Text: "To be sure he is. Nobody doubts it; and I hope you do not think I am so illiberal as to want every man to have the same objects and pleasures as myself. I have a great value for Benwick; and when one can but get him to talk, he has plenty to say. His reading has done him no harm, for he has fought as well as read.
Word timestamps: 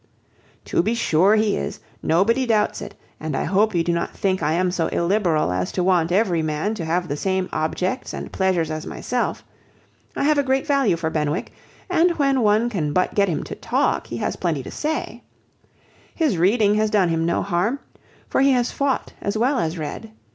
"To 0.65 0.81
be 0.81 0.95
sure 0.95 1.35
he 1.35 1.55
is. 1.55 1.79
Nobody 2.01 2.47
doubts 2.47 2.81
it; 2.81 2.95
and 3.19 3.37
I 3.37 3.43
hope 3.43 3.75
you 3.75 3.83
do 3.83 3.93
not 3.93 4.15
think 4.17 4.41
I 4.41 4.53
am 4.53 4.71
so 4.71 4.87
illiberal 4.87 5.51
as 5.51 5.71
to 5.73 5.83
want 5.83 6.11
every 6.11 6.41
man 6.41 6.73
to 6.73 6.85
have 6.85 7.07
the 7.07 7.15
same 7.15 7.47
objects 7.53 8.11
and 8.11 8.31
pleasures 8.33 8.71
as 8.71 8.87
myself. 8.87 9.45
I 10.15 10.23
have 10.23 10.39
a 10.39 10.43
great 10.43 10.65
value 10.65 10.97
for 10.97 11.11
Benwick; 11.11 11.51
and 11.87 12.15
when 12.17 12.41
one 12.41 12.67
can 12.67 12.93
but 12.93 13.13
get 13.13 13.29
him 13.29 13.43
to 13.43 13.53
talk, 13.53 14.07
he 14.07 14.17
has 14.17 14.37
plenty 14.37 14.63
to 14.63 14.71
say. 14.71 15.21
His 16.15 16.35
reading 16.35 16.73
has 16.73 16.89
done 16.89 17.09
him 17.09 17.23
no 17.27 17.43
harm, 17.43 17.77
for 18.27 18.41
he 18.41 18.53
has 18.53 18.71
fought 18.71 19.13
as 19.21 19.37
well 19.37 19.59
as 19.59 19.77
read. 19.77 20.09